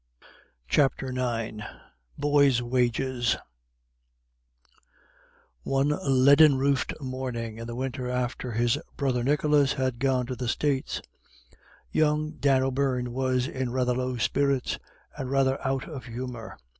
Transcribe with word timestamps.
CHAPTER 0.67 1.13
IX 1.15 1.61
BOYS' 2.17 2.63
WAGES 2.63 3.37
One 5.61 5.93
leaden 6.03 6.57
roofed 6.57 6.99
morning 6.99 7.59
in 7.59 7.67
the 7.67 7.75
winter 7.75 8.09
after 8.09 8.53
his 8.53 8.79
brother 8.97 9.23
Nicholas 9.23 9.73
had 9.73 9.99
gone 9.99 10.25
to 10.25 10.35
the 10.35 10.47
States, 10.47 11.03
young 11.91 12.31
Dan 12.39 12.63
O'Beirne 12.63 13.11
was 13.11 13.45
in 13.45 13.71
rather 13.71 13.93
low 13.93 14.17
spirits, 14.17 14.79
and 15.15 15.29
rather 15.29 15.59
out 15.63 15.87
of 15.87 16.05
humour. 16.05 16.57